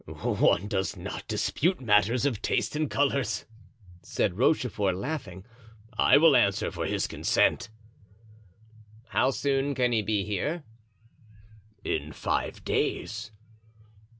"One 0.07 0.67
must 0.73 0.97
not 0.97 1.27
dispute 1.27 1.79
matters 1.79 2.25
of 2.25 2.41
taste 2.41 2.75
and 2.75 2.89
colors," 2.89 3.45
said 4.01 4.35
Rochefort, 4.35 4.95
laughing. 4.95 5.45
"I 5.95 6.15
answer 6.15 6.71
for 6.71 6.87
his 6.87 7.05
consent." 7.05 7.69
"How 9.09 9.29
soon 9.29 9.75
can 9.75 9.91
he 9.91 10.01
be 10.01 10.23
here?" 10.23 10.63
"In 11.83 12.13
five 12.13 12.63
days." 12.65 13.29